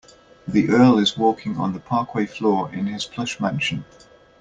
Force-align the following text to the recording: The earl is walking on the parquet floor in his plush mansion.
The 0.47 0.67
earl 0.71 0.97
is 0.97 1.15
walking 1.15 1.57
on 1.57 1.73
the 1.73 1.79
parquet 1.79 2.25
floor 2.25 2.73
in 2.73 2.87
his 2.87 3.05
plush 3.05 3.39
mansion. 3.39 3.85